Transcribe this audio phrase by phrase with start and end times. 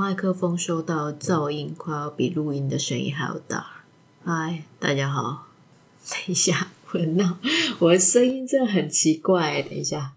[0.00, 3.82] 麦克风收到噪音，快要比录音的声音还要大。
[4.24, 5.48] 嗨，大家好。
[6.08, 7.36] 等一下，我闹，
[7.80, 9.60] 我的声音真的很奇怪。
[9.60, 10.12] 等一下，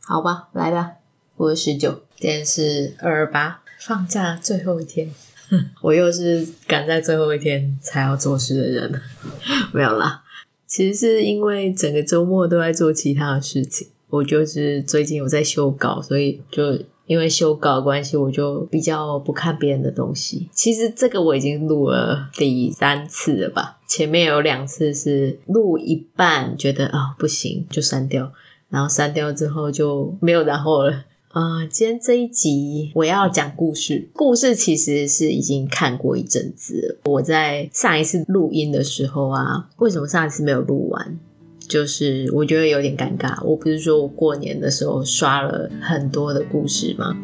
[0.00, 0.92] 好吧，来吧。
[1.36, 5.12] 我是十九，今天是二二八，放假最后一天。
[5.82, 9.02] 我又是赶在最后一天才要做事的人。
[9.74, 10.22] 没有啦，
[10.66, 13.88] 其实是因为整个周末都在做其他的事情。
[14.08, 16.78] 我就是最近有在修稿，所以就。
[17.10, 20.48] 因为修稿关系，我就比较不看别人的东西。
[20.52, 28.30] 其实这个我已经录了第三次了吧，前面有两次是录一半觉得啊、不行就删掉，
[28.68, 31.02] 然后删掉之后就没有然后了。
[31.32, 37.10] 啊、今天这一集我要讲故事，故事其实是已经看过一阵子了。
[37.10, 41.18] 我在上一次录音的时候啊，为什么上一次没有录完？
[41.70, 47.16] 就是我觉得有点尴尬，我不是说我过年的时候刷了很多的故事吗？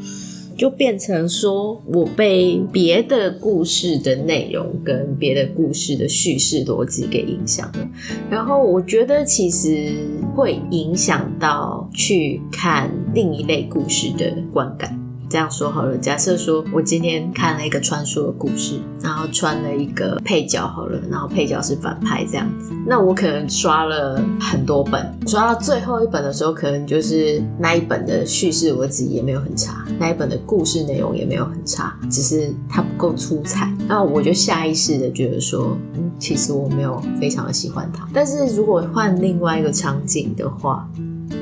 [0.57, 7.87] 就变成说我被别的故事的内容跟别的故事的叙事逻辑给影响了，
[8.31, 9.93] 然后我觉得其实
[10.35, 15.06] 会影响到去看另一类故事的观感。
[15.29, 38.09] 这样说好了，假设说我今天看了一个传说的故事，然后穿了一个配角好了，然后配角是反派这样子，那我可能刷了很多本，刷到最后一本的时候，可能就是那一本的叙事逻辑也没有很差，那一本的故事内容也没有很差，只是它不够出彩，那我就下意识的觉得说，嗯，其实我没有非常的喜欢它。
[38.13, 40.89] 但是如果换另外一个场景的话，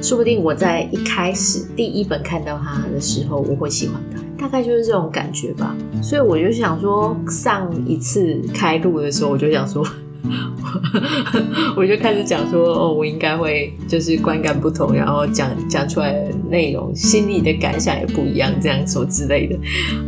[0.02, 5.74] 说不定我在一开始第一本看到他的时候，我会喜欢他，大概就是这种感觉吧。
[6.02, 9.82] 所以我就想说，上一次开录的时候，我就想说，
[11.76, 19.58] 我就开始讲说，哦，我应该会就是观感不同，然后讲讲出来的内容，心里的感想也不一样，这样说之类的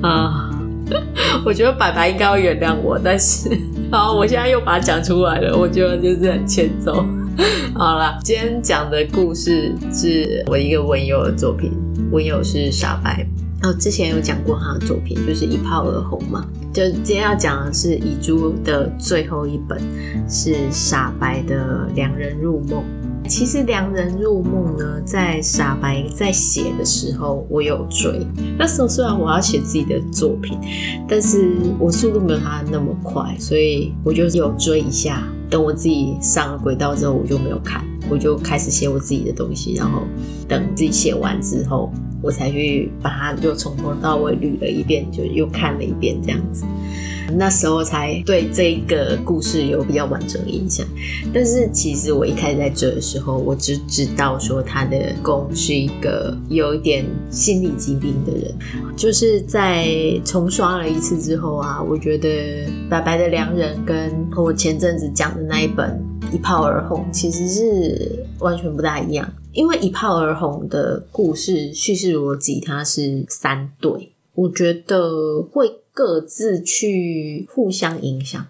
[0.07, 0.51] 啊。
[1.45, 3.51] 我觉得白白应该会原谅我，但是，
[3.91, 7.05] 好，我现在又把它讲出来了，我觉得就是很欠揍。
[7.75, 11.71] 好啦，今天讲的故事是我一个文友的作品，
[12.11, 13.27] 文友是傻白。
[13.63, 16.47] 哦，之前有讲过他的作品，就是一炮而红嘛。
[16.73, 19.79] 就今天要讲的是遗珠的最后一本，
[20.29, 22.83] 是傻白的《良人入梦》。
[23.29, 28.27] 其实《良人入梦》呢，在傻白在写的时候，我有追。
[28.59, 30.59] 那时候虽然我要写自己的作品，
[31.09, 35.23] 但是我速度没有他那么快，所以我就有追一下。
[35.49, 39.75] 等我自己上了轨道之后，我就没有看，我就开始写我自己的东西。
[39.75, 40.03] 然后
[40.49, 41.93] 等自己写完之后，
[42.23, 46.65] 我才去把它又从头到尾捋了一遍，就又看了一遍这样子。
[47.37, 50.87] 那时候才对这个故事有比较完整的印象。
[51.35, 58.55] 但是其实我一开始在追的时候，我只知道说他的公是一个有一点心理疾病的人。
[58.97, 59.89] 就是在
[60.25, 66.03] 重刷了一次之后啊，我觉得白白的良人跟我前阵子讲的那一本
[66.33, 69.31] 一炮而红其实是完全不大一样。
[69.53, 75.81] 因为一炮而红的故事叙事逻辑它是三对，我觉得会。
[75.97, 78.47] 各自去互相影响，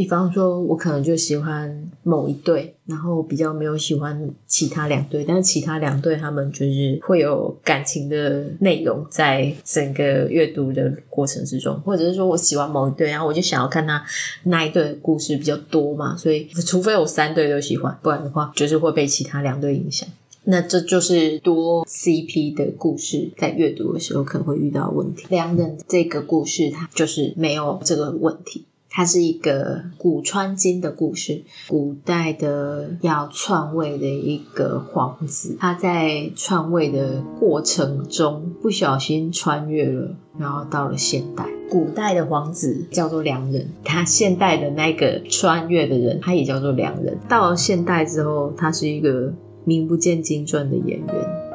[0.00, 14.02] 比方说，我可能就喜欢某一对，然后比较没有喜欢其他两对，但是其他两对他们就是会有感情的内容在整个阅读的过程之中，或者是说我喜欢某一对，然后我就想要看他
[14.44, 20.08] 那一对的故事比较多嘛，所以除非我三对都喜欢，不然的话就是会被其他两对影响。
[20.44, 25.26] 那这就是多 CP 的故事，在阅读的时候可能会遇到问题。
[25.28, 28.64] 两人这个故事，它就是没有这个问题。
[28.90, 41.46] 它是一个古穿今的故事，古代的要篡位的一个皇子，他在篡位的过程中不小心穿越了，然后到了现代。
[41.70, 47.16] 古代的皇子叫做良人，他现代的那个穿越的人，他也叫做良人。
[47.28, 49.32] 到了现代之后，他是一个。
[49.62, 51.06] 名不见经传的演员，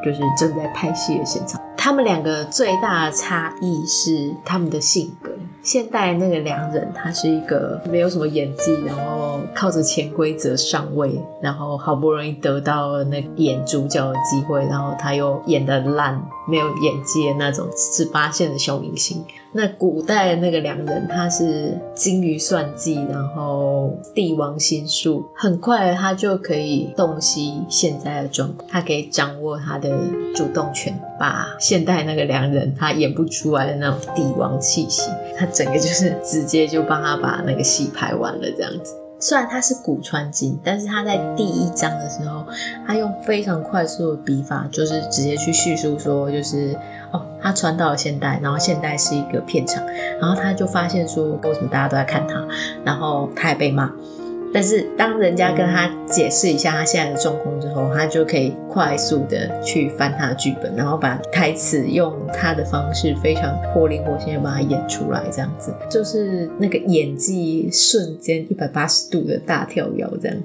[0.05, 1.59] 就是正在拍戏的现场。
[1.75, 5.25] 他们两个最大的差异是他们的性格。
[5.65, 19.23] 现代那个良人，他是一个没有什么演技，然后靠着潜规则上位，然后好不容易得到了那演主角的机会，然后他又演的烂，没有演技的那种十八线的小明星。
[19.53, 29.97] 那古代那个良人，他是精于算计，然后帝王心术，很快他就可以洞悉现在的状况，他可以掌握他的
[30.35, 38.93] 主动权，把现代那个良人他演不出来的那种帝王气息，他整个就是直接就帮他把那个戏拍完了这样子。
[39.19, 42.45] 虽然他是古穿今，但是他在第一章的时候，
[42.85, 46.77] 他用非常快速的笔法，就是直接去叙述说，就是。
[47.12, 49.81] 哦，他穿到了现代，然后现代是一个片场，
[50.19, 52.45] 然后他就发现说，为什么大家都在看他，
[52.83, 53.89] 然后他也被骂。
[54.55, 70.37] 但是当人家跟他解释一下他现在的状况之后，他就可以快速的去翻他的剧本，然后把台词用他的方式非常活灵活现的把它演出来，这样子就是那个演技瞬间一百八十度的大跳跃，这样。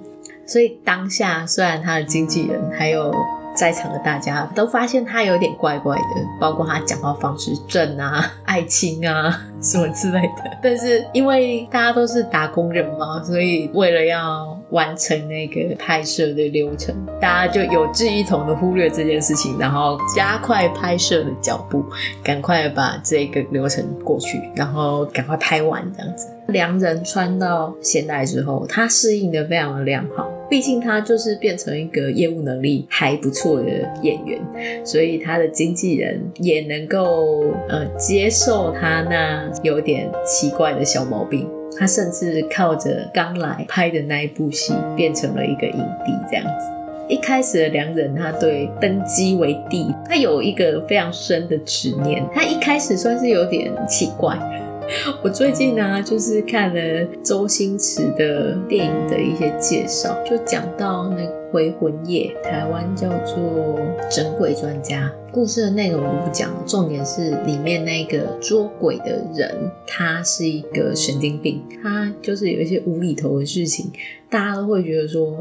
[0.45, 3.15] 所以当下虽然他的经纪人还有。
[3.61, 10.59] 在场的大家都发现他有点怪怪的，包括他讲话方式正啊、爱亲啊什么之类的。
[10.63, 21.85] 但是因为大家都是打工人嘛，所以为了要完成那个拍摄的流程，大家就有志一同的忽略这件事情，然后加快拍摄的脚步，
[22.25, 26.29] 赶快把这个流程过去，然后赶快拍完这样子。
[26.47, 30.30] 良人穿到现代之后，他适应的非常的良好。
[30.51, 33.69] 毕竟他就是变成一个业务能力还不错的
[34.03, 34.39] 演员，
[34.85, 41.49] 所以他的经纪人也能够呃接受他那有点奇怪的小毛病。
[41.79, 46.67] 他甚至靠着刚来拍的那一部戏，变成了一个影帝这样子。
[47.09, 52.25] 一开始的良人，他对登基为帝，他有一个非常深的执念。
[52.35, 54.37] 他一开始算是有点奇怪。
[55.23, 63.37] 我最近呢、就是看了周星驰的电影的一些介绍，就讲到那个《回魂夜》，台湾叫做
[64.15, 65.11] 《整鬼专家》。
[65.33, 73.93] 故事的内容我不讲，重点是里面那个捉鬼的人，他是一个神经病，他就是有一些无厘头的事情，
[74.29, 75.39] 大家都会觉得说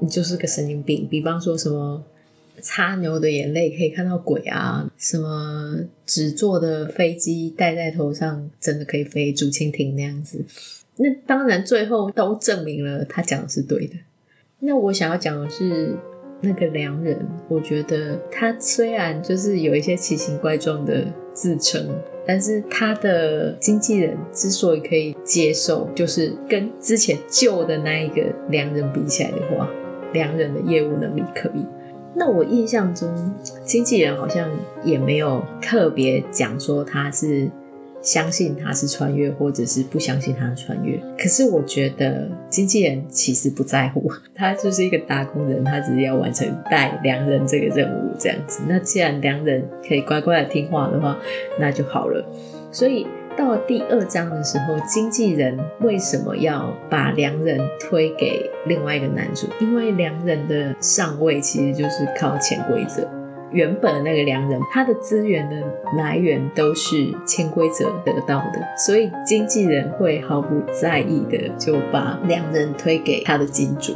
[0.00, 1.08] 你就是个神经病。
[1.10, 2.04] 比方说什么。
[2.60, 4.90] 擦牛的眼泪可以看到鬼啊！
[4.96, 10.44] 什么纸做的飞机戴在头上真的可以飞，竹蜻蜓那样子。
[10.96, 13.94] 那当然，最后都证明了他讲的是对的。
[14.60, 15.96] 那我想要讲的是
[16.40, 17.18] 那个良人，
[17.48, 21.88] 我觉得他虽然就是有一些奇形怪状的自称，
[22.24, 29.68] 但是他的经纪人之所以可以接受，就是跟之前旧的那一个良人比起来的话，
[30.12, 31.66] 良人的业务能力可以。
[32.14, 33.12] 那我印象中，
[33.64, 34.48] 经纪人好像
[34.84, 37.50] 也没有特别讲说他是
[38.00, 40.96] 相信他是穿越，或者是不相信他穿越。
[41.18, 48.62] 可是我觉得经纪人其实不在乎， 他就是一个打工人，他只是要完成带良人这个任务这样子。
[48.68, 51.18] 那既然良人可以乖乖的听话的话，
[51.58, 52.24] 那就好了。
[52.70, 53.06] 所以。
[53.36, 59.46] 到第二章的时候，经纪人为什么要把良人推给另外一个男主？
[59.60, 63.08] 因为良人的上位其实就是靠潜规则。
[63.50, 65.56] 原本的那个良人，他的资源的
[65.96, 73.94] 来源都是潜规则得到的，所以经纪人会毫不在意的就把良人推给他的金主。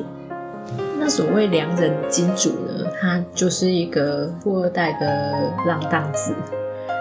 [0.98, 6.34] 那所谓良人金主呢，他就是一个富二代的浪荡子，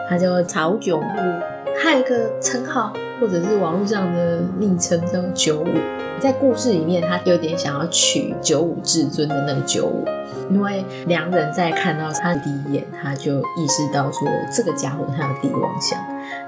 [0.09, 1.56] 他叫曹炯武。
[1.79, 2.91] 还有一个称号，
[3.21, 5.67] 或者是网络上的昵称叫九五。
[6.19, 10.03] 在故事里面，他有点想要取九五至尊的那个九五，
[10.49, 15.99] 因为良人在看到他的第一眼，他就意识到说这个家伙他有帝王相，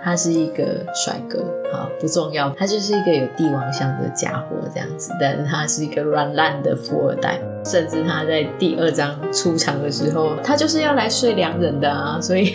[0.04, 1.40] 他是一个帅哥，
[1.72, 7.40] 好不重要，他就是一个有帝王相的家伙这样子，但是他是一个软烂的富二代。
[7.66, 12.54] 甚至他在第二章出场的时候，他就是要来睡良人的啊，所以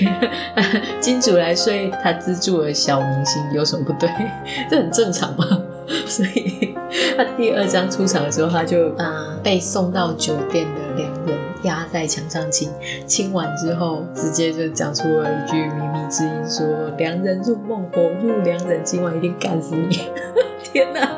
[0.98, 4.08] 金主来睡他资助的小明星有什么不对？
[4.70, 5.46] 这很正常嘛。
[6.08, 6.74] 所以
[7.14, 12.70] 他第二章出场的时候，他就啊、被送到酒店的良人压在墙上亲，
[13.06, 16.66] 亲完之后直接就讲出了一句靡靡之音，说
[16.96, 19.98] ：“良人入梦，火入良人，今晚一定干死你！”
[20.62, 21.08] 天哪，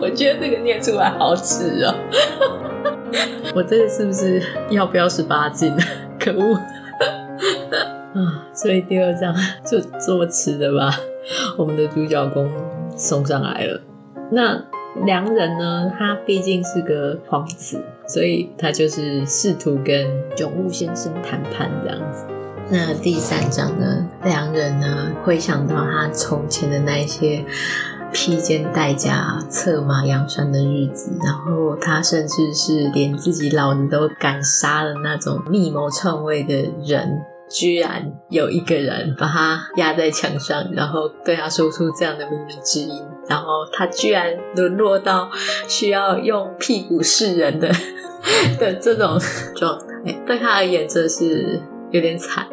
[0.00, 1.94] 我觉得这个念出来好耻哦。
[3.54, 5.74] 我这个是不是要不要十八禁？
[6.18, 6.54] 可恶
[8.14, 8.46] 啊！
[8.54, 9.34] 所以第二章
[9.64, 10.94] 就这么迟的吧
[11.56, 12.48] 我们的主角公
[12.96, 13.80] 送上来了。
[14.30, 14.62] 那
[15.04, 15.90] 良人呢？
[15.98, 17.82] 他毕竟是个皇子，
[18.12, 22.26] 所以他就是试图跟炯武先生谈判这样子。
[22.68, 24.06] 那第三章呢？
[24.24, 25.14] 两人呢？
[25.24, 27.44] 回想到他从前的那些。
[28.14, 36.54] 披肩戴甲、策马扬山的日子，然后他甚至是连自己老子都敢杀的那种密谋篡位的
[36.84, 45.30] 人，居然有一个人把他压在墙上，然后对他说出这样的秘密之音，然后他居然沦落到
[45.66, 47.72] 需要用屁股示人的
[48.58, 49.18] 的这种
[49.56, 51.60] 状态，对他而言真是
[51.90, 52.46] 有点惨。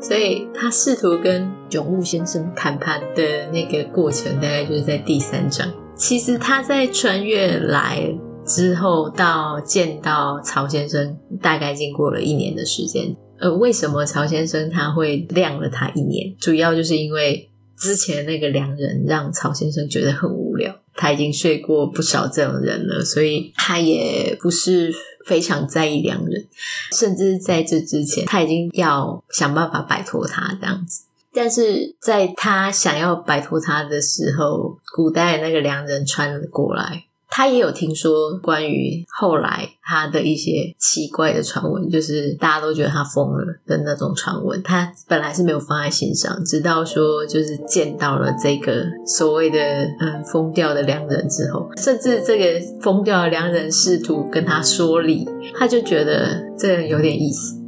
[0.00, 5.66] 所以他试图跟永悟先生谈判的那个过程，大概就是在第三章。
[5.96, 13.16] 其实他在穿越来之后到见到曹先生，大概经过了一年的时间。
[13.38, 16.36] 呃，为什么曹先生他会晾了他一年？
[16.38, 17.48] 主要就是因为
[17.78, 24.94] 之前那个良人让曹先生觉得很无聊，他已经睡过不少这种人了，所以他也不是
[25.26, 26.46] 非常在意良人，
[26.92, 31.04] 甚至在这之前他已经要想办法摆脱他这样子。
[31.32, 37.04] 但是在他想要摆脱他的时候，古代那个良人穿了过来。
[37.36, 44.62] 他也有听说关于后来他的一些奇怪的传闻，就是大家都觉得他疯了的那种传闻。
[44.62, 49.58] 他本来是没有放在心上，直到说就是见到了这个所谓的
[49.98, 57.60] 嗯疯掉的良人之后，甚至这个疯掉的良人试图跟他说理，他就觉得这个有点意思。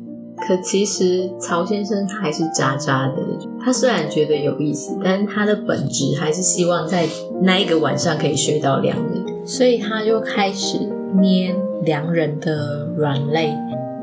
[0.46, 3.16] 可其实曹先生还是渣渣的。
[3.60, 7.08] 他虽然觉得有意思，但是他的本质还是希望在
[7.42, 9.25] 那一个晚上可以睡到良人。
[9.46, 10.76] 所以他就开始
[11.20, 13.54] 捏良人的软肋。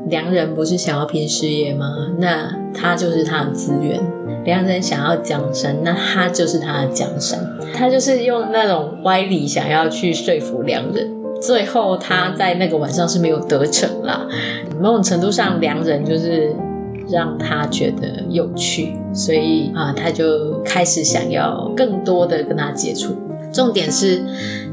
[0.08, 1.86] 良人不是想要拼事业吗？
[2.18, 4.00] 那他就是他的资源。
[4.44, 7.38] 良人想要江山，那他就是他的江山。
[7.74, 11.10] 他就是用那种歪理想要去说服良人。
[11.40, 14.26] 最后他在那个晚上是没有得逞啦。
[14.80, 16.54] 某种程度上，良人就是
[17.10, 23.14] 让他觉得有趣，所以啊，他就开始想要更多的跟他接触。
[23.54, 24.20] 重点是，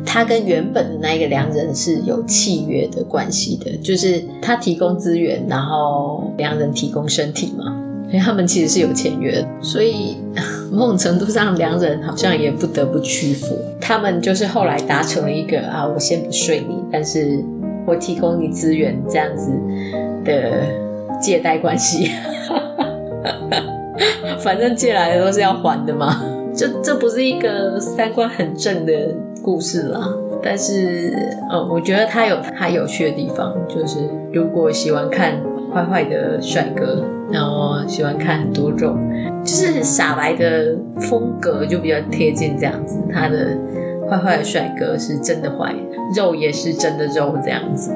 [0.03, 7.63] 他跟原本的那一个良人是有契约的关系的，就是他提供资源，然后良人提供身体嘛，
[8.09, 9.45] 所以他们其实是有签约。
[9.61, 10.17] 所以
[10.71, 13.55] 某种程度上，良人好像也不得不屈服。
[13.79, 17.39] 他们就是后来达成了一个啊，我先不睡你，但是
[17.85, 19.51] 我提供你资源这样子
[20.25, 20.65] 的
[21.21, 22.09] 借贷关系。
[24.39, 26.25] 反正借来的都是要还的嘛。
[26.53, 28.93] 这这不是一个三观很正的
[29.41, 31.13] 故事啦，但是
[31.49, 33.99] 呃，我觉得它有它有趣的地方，就是
[34.33, 35.41] 如果喜欢看
[35.73, 38.95] 坏坏的帅哥，然后喜欢看很多肉，
[39.43, 42.99] 就是傻白的风格就比较贴近这样子。
[43.11, 43.57] 他的
[44.09, 45.73] 坏坏的帅哥是真的坏，
[46.15, 47.91] 肉也是真的肉这样子。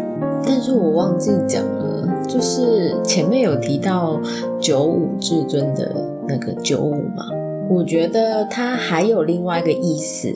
[0.48, 4.20] 但是我忘记讲了，就是前面有提到
[4.60, 5.92] 九五至尊的
[6.28, 7.26] 那个九五嘛。
[7.68, 10.34] 我觉得它还有另外一个意思，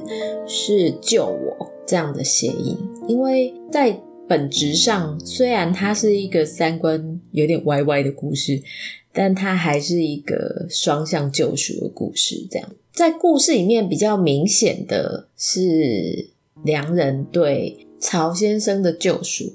[0.47, 8.61] 是救我这样的谐音，因为在本质上，虽然它是一个三观有点歪歪的故事，
[9.13, 12.45] 但它还是一个双向救赎的故事。
[12.49, 16.29] 这样，在故事里面比较明显的是
[16.63, 19.53] 良人对曹先生的救赎，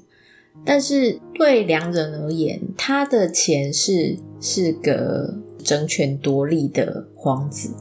[0.65, 5.35] 但是对良人而言，他的前世是个。
[5.65, 7.71] 争权夺利的皇子，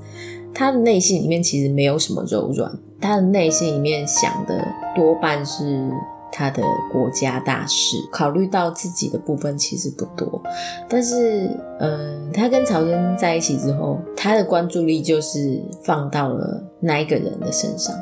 [0.55, 5.91] 他的内心里面其实没有什么柔软，他的内心里面想的多半是
[6.33, 10.43] 他的国家大事，考虑到自己的部分其实不多。
[10.89, 17.95] 但是，嗯，他跟曹真在一起之后，他的关注力就是放到了那一个人的身上，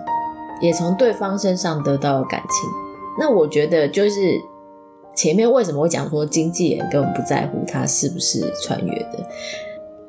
[0.60, 2.70] 也从对方身上得到了感情。
[3.18, 4.40] 那我觉得就是。
[5.14, 9.28] 前面为什么会讲说经纪人根本不在乎他是不是穿越的？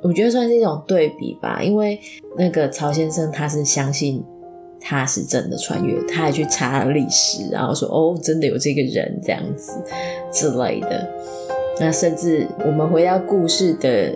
[0.03, 1.99] 我觉得算是一种对比吧，因为
[2.37, 4.23] 那个曹先生他是相信
[4.79, 9.71] 他是真的穿越，他还去查了历史，然后说哦，真的有这个人这样子
[10.31, 11.09] 之类的。
[11.79, 14.13] 那甚至我们回到故事的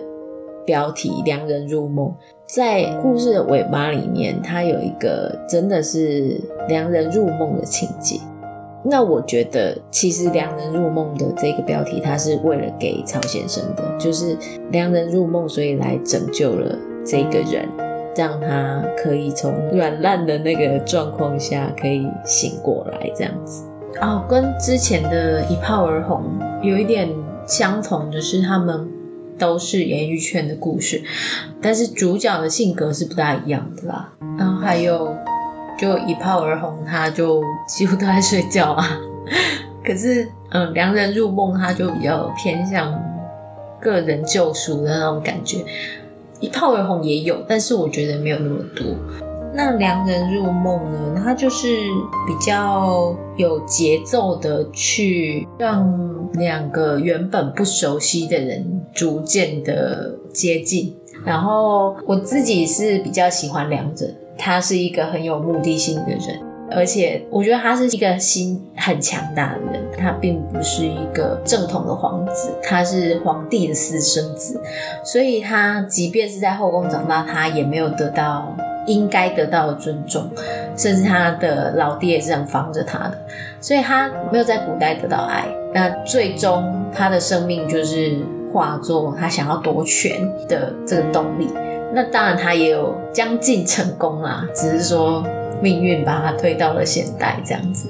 [0.66, 2.08] 标题《良人入梦》，
[2.46, 8.20] 在故事的尾巴里面，它有一个真的是良人入梦的情节。
[8.84, 14.36] 那我觉得，其实良人入梦的这个标题，它是为了给曹先生的，就是
[14.70, 17.68] 良人入梦，所以来拯救了这个人，
[18.16, 23.64] 让他可以从软烂的那个状况下可以醒过来，这样子。
[24.00, 26.22] 哦，跟之前的一炮而红
[26.62, 27.08] 有一点
[27.46, 28.88] 相同，就是他们
[29.36, 31.02] 都是演艺圈的故事，
[31.60, 34.12] 但是主角的性格是不大一样的啦。
[34.38, 35.12] 然后还有。
[35.78, 38.98] 就一炮而红，他就几乎都在睡觉啊。
[39.84, 42.92] 可是，嗯，良人入梦，他就比较偏向
[43.80, 45.64] 个人救赎的那种感觉。
[46.40, 48.84] 一炮而红也有，但是我觉得没有那么多。
[49.54, 51.22] 那良人入梦呢？
[51.24, 51.66] 他就是
[52.26, 60.96] 比较有节奏的去让两个原本不熟悉的人逐渐的接近。
[61.24, 64.16] 然后我自己是比较喜欢良人。
[64.38, 66.40] 他是一个很有目的性的人，
[66.70, 69.82] 而且我觉得他是一个心很强大的人。
[70.00, 74.60] 他并不是一个正统的皇子，他是皇帝的私生子，
[75.02, 78.54] 所以他即便是在后宫长大，他也没有得到
[78.86, 80.30] 应该得到的尊重，
[80.76, 83.18] 甚至他的老爹也是这样防着他的，
[83.60, 85.44] 所以他没有在古代得到爱。
[85.74, 88.18] 那最终他的生命就是
[88.52, 91.48] 化作他想要夺权的这个动力。
[91.94, 95.24] 那当然他也有将近成功啦，只是说
[95.62, 97.88] 命运把他推到了现代这样子。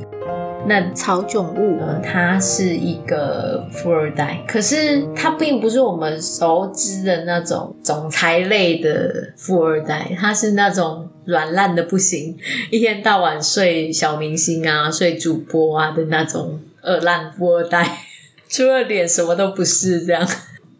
[0.66, 1.98] 那曹炯悟呢？
[2.02, 12.36] 他是一个富二代，可是他并不是我们熟知的那种总裁类的富二代，他是那种软烂的不行，
[12.70, 17.98] 一天到晚睡小明星啊、睡主播啊的那种二烂富二代，
[18.48, 20.04] 除了脸什么都不是。
[20.04, 20.28] 这样，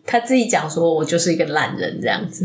[0.05, 2.45] 他自己讲说：“我就是一个懒人。”这样子。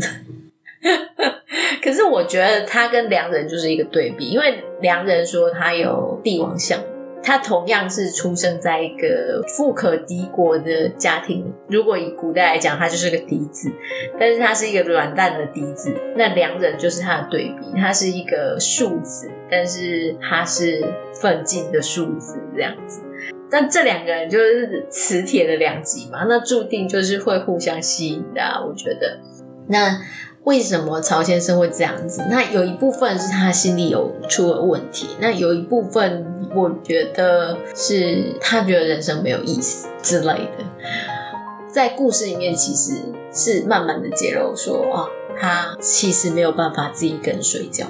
[1.82, 6.78] 可是我觉得他跟良人就是一个对比，因为良人说他有帝王相。
[7.26, 13.72] 他同样是出生在一个富可敌国的家庭，如果以古代来讲，他就是个嫡子，
[14.20, 15.90] 但是他是一个软蛋的嫡子。
[16.16, 23.00] 那良人就是他的对比，他是一个庶子，但是他是奋进的庶子这样子。
[23.50, 29.18] 但这两个人就是磁铁的两极嘛，那注定就是会互相吸引的啊，我觉得。
[29.68, 29.98] 那。
[30.44, 32.22] 为什么曹先生会这样子？
[32.30, 40.64] 那有一部分是他心里有出了问题，那有一部分我觉得是他觉得人生没有意思之类的。
[41.72, 42.92] 在故事里面，其实
[43.32, 45.08] 是慢慢的揭露说，啊，
[45.40, 47.86] 他其实没有办法自己一个人睡觉。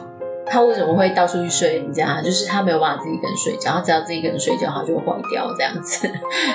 [0.46, 2.20] 他为什么会到处去睡人家？
[2.22, 6.08] 就是他没有办法自己一个人睡觉，他只要自己一个人睡觉，他就会坏掉这样子。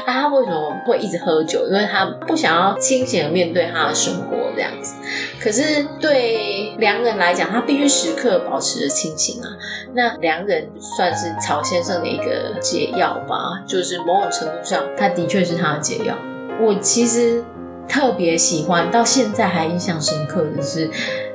[0.05, 1.65] 那他为什么会一直喝酒？
[1.67, 4.93] 因为他不想要清醒的面对他的生活这样子。
[5.41, 9.49] 可是对良人来讲，他必须时刻保持着清醒啊。
[9.93, 16.15] 那良人算是曹先生的一个解药吧，就是某种程度上，他的确是他的解药。
[16.61, 17.43] 我其实。
[17.89, 20.89] 特别喜欢，到现在还印象深刻的是，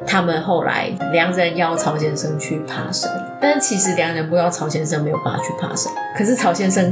[0.07, 6.91] 他们后来两人邀曹先生去爬山，但其实两人不知道曹先生没有办法去爬山，可是曹先生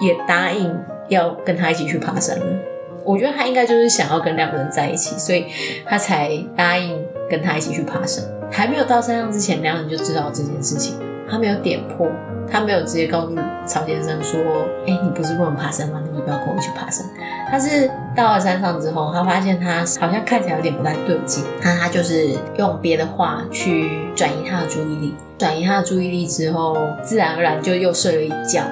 [0.00, 0.74] 也答应
[1.08, 2.46] 要跟他一起去爬山了。
[3.04, 5.46] 我觉得他应该就是想要跟两个人在一起，所以
[5.84, 6.98] 他才答应
[7.28, 8.24] 跟他一起去爬山。
[8.50, 10.96] 还没有到山上之前，两人就知道这件事情，
[11.28, 12.08] 他没有点破。
[12.50, 13.34] 他没有直接告诉
[13.66, 14.40] 曹先生说
[14.86, 16.00] ：“哎，你不是不能爬山吗？
[16.12, 17.06] 你不要跟我一起爬山。”
[17.50, 21.44] 他是到了山上之后，他发现他好像看起来有点不太对劲。
[21.62, 28.62] 那他就是用别的话去转移他的注意力，转移他的注意力之后，自然而然就又睡了一觉。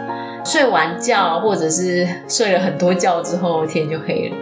[0.42, 4.37] 睡完觉或者是睡了很多觉之后，天就黑了。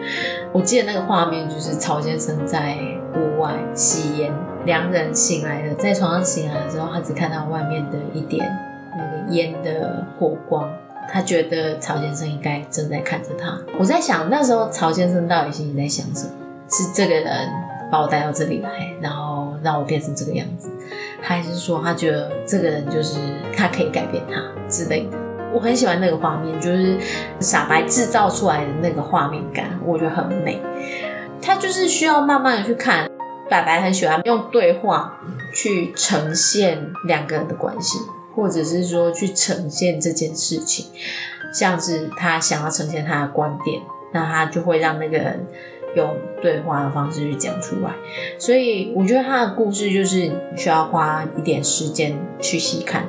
[0.52, 2.76] 我记得那个画面就是曹先生在
[3.16, 4.32] 屋外吸烟，
[4.64, 8.48] 两人醒来了，在床上醒来的时候，他只看到外面的一点。
[9.30, 10.70] 烟的火光，
[11.12, 13.58] 他觉得曹先生应该正在看着他。
[13.78, 16.32] 我在想，那时候曹先生到底心里在想什么？
[16.70, 17.48] 是这个人
[17.90, 20.68] 把我带到这里来，然后让我变成这个样子，
[21.20, 23.18] 还是说他觉得这个人就是
[23.56, 25.16] 他可以改变他之类的？
[25.52, 26.98] 我很喜欢那个画面，就是
[27.40, 30.60] 傻白制造出来的那个画面感，我觉得很美。
[31.40, 33.08] 他就是需要慢慢的去看。
[33.50, 35.18] 白白很喜欢用对话
[35.54, 37.98] 去呈现两个人的关系。
[38.38, 40.86] 或者是说去呈现这件事情，
[41.52, 45.44] 像是他想要呈现他的观点，那他就会让那个人
[45.96, 47.92] 用对话的方式去讲出来。
[48.38, 53.08] 所以我觉得他的故事就是需要花一点时间去细看。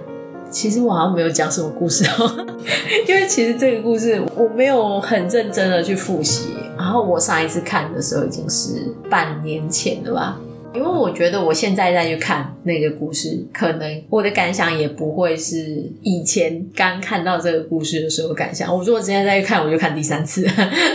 [0.49, 2.47] 其实我好像没有讲什么故事哦，
[3.07, 6.55] 因为其实这个故事我没有很认真的去复习。
[6.75, 10.39] 然后我上一次看的时候已经是半年前了吧。
[10.75, 18.73] 因为我觉得我现在再去看那个故事，可能我的感想也不会是以前刚看到这个故事的时候感想。
[18.73, 20.47] 我如果今天再去看，我就看第三次，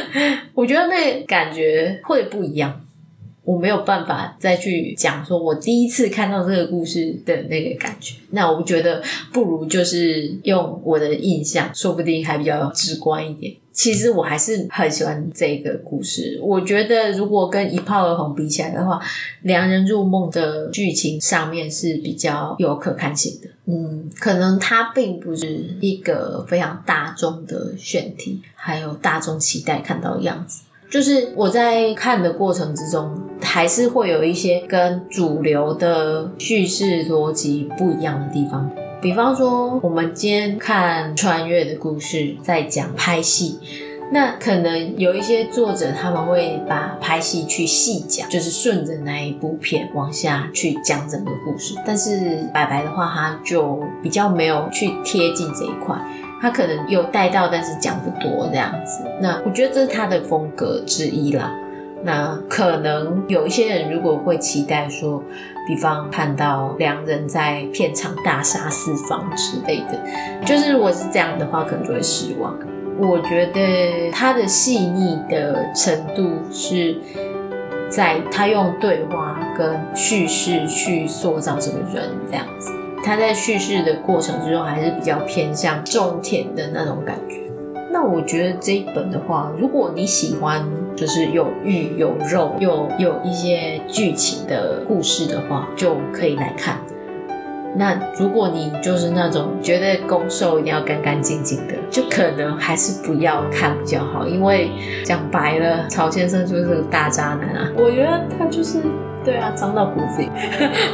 [0.54, 2.80] 我觉得那感觉会不一样。
[3.42, 8.14] 我没有办法再去讲说我第一次看到这个故事的那个感觉。
[8.30, 9.02] 那我觉得
[9.34, 13.52] 不如就是用我的印象，说不定还比较直观一点。
[13.74, 16.38] 其实我还是很喜欢这个故事。
[16.40, 19.00] 我觉得如果跟一炮而红比起来的话，
[19.42, 23.48] 良人入梦的剧情上面是比较有可看性的。
[23.66, 30.62] 嗯，可能它并不是一个非常大众的选题，还有大众期待看到的样子。
[30.88, 38.70] 就是我在看的过程之中，还是会有一些跟主流的叙事逻辑不一样的地方。
[39.04, 43.60] 比方说，我们今天看穿越的故事，在讲拍戏，
[44.10, 51.74] 那可能有一些作者他们会把拍戏去细讲，就是顺着那一部片往下去讲整个故事。
[51.84, 55.94] 但是白白的话，他就比较没有去贴近这一块，
[56.40, 59.04] 他可能有带到，但是讲不多这样子。
[59.20, 61.54] 那我觉得这是他的风格之一啦。
[62.02, 65.22] 那可能有一些人如果会期待说，
[65.66, 69.98] 比方看到两人在片场大杀四方之类的，
[70.44, 72.56] 就是如果是这样的话，可能就会失望。
[72.98, 76.96] 我觉得他的细腻的程度是
[77.88, 82.70] 在他用对话跟叙事去塑造这个人这样子。
[83.02, 87.43] 他在叙事的过程之中还是比较偏向种田的那种感觉。
[88.04, 90.62] 那我觉得这一本的话，如果你喜欢
[90.94, 96.76] 就是有玉有肉又有一些剧情的故事的话，就可以来看。
[97.74, 104.70] 那如果你就是那种觉得攻受一定要干干净净的，就可能还是不要看比较好，因为
[105.02, 107.72] 讲白了，曹先生就是个大渣男啊。
[107.74, 108.82] 我觉得他就是
[109.24, 110.28] 对啊，脏到骨子里，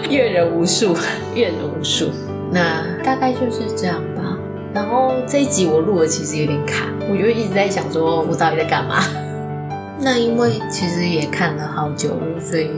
[0.09, 0.95] 阅人无数，
[1.35, 2.07] 阅人无数。
[2.53, 4.39] 那大概就是这样吧。
[4.73, 9.03] 然后这一集我录的其实有点卡，我就一直在想说，我到底在干嘛？
[10.01, 12.71] 那因为其实也看了好久了，所以。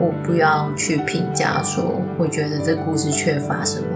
[0.00, 3.86] 我不要去评价说，我觉得这故事缺乏什么，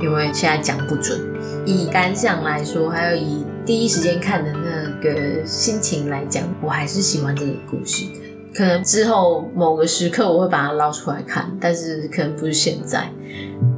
[0.00, 1.20] 因为现在讲不准。
[1.66, 8.06] 以感想来说，还有以第一时间看的那个心情来讲，我还是喜欢这个故事。
[8.54, 13.10] 可能之后某个时刻我会把它捞出来看，但是可能不是现在。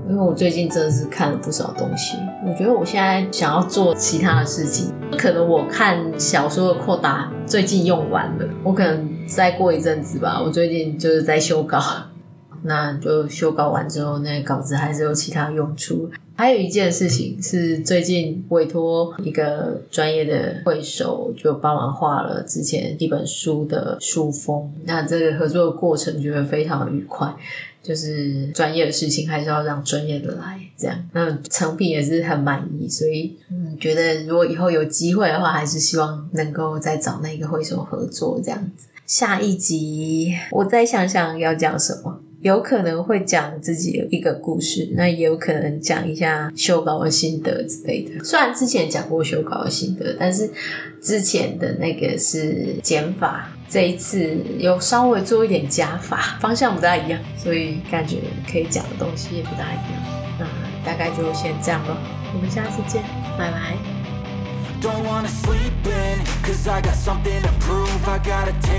[0.09, 2.16] 因为我最近真的是看了不少东西，
[2.47, 4.92] 我觉得我现在想要做其他的事情。
[5.19, 10.40] 可能我看小说的扩大最近用完了，我可能再过一阵子吧。
[10.40, 11.81] 我最近就是在修稿，
[12.62, 16.09] 那就修稿完之后，那些稿子还是有其他用处。
[16.37, 24.70] 还有一件事情是最近委托一个专业的绘手，就帮忙画了之前一本书的书封。
[24.85, 27.35] 那这个合作的过程就会非常愉快。
[27.83, 38.88] 就是专业的事情还是要让专业的来，这样，那成品也是很满意，所以嗯，觉得如果以后有机会的话，还是希望能够再找那个绘手合作这样子。
[39.07, 42.20] 下一集我再想想要讲什么。
[42.47, 48.23] 有可能会讲自己的一个故事，那也有可能讲一下修稿的心得之类的。
[48.23, 50.49] 虽然之前讲过修稿的心得，但是
[51.03, 60.01] 之前的那个是减法，这一次有稍微做一点加法，方向不大一样，所以感觉可以讲的东西也不大一样。
[60.39, 60.47] 那
[60.85, 61.99] 大概就先这样了，
[62.33, 63.03] 我们下次见，
[63.37, 63.77] 拜拜。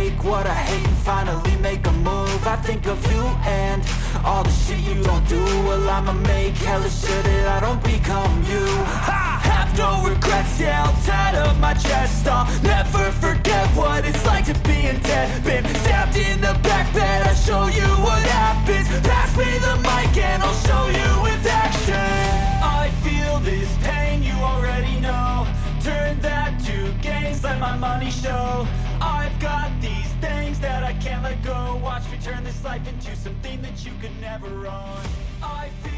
[0.08, 2.48] Take what I hate and finally make a move.
[2.48, 3.84] I think of you and
[4.24, 5.44] all the shit you don't do.
[5.68, 8.64] Well I'ma make hella sure that I don't become you.
[9.04, 12.26] I have no regrets, yeah I'll tie up my chest.
[12.26, 15.44] I'll never forget what it's like to be in debt.
[15.44, 18.88] Been stabbed in the back bed, I'll show you what happens.
[19.06, 22.14] Pass me the mic and I'll show you with action.
[22.64, 25.46] I feel this pain, you already know.
[25.84, 28.66] Turn that to gains, let my money show.
[29.00, 31.80] I've got these things that I can't let go.
[31.84, 35.02] Watch me turn this life into something that you could never own.
[35.42, 35.97] I feel